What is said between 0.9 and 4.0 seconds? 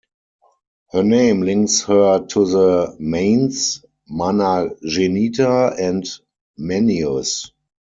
Her name links her to the Manes,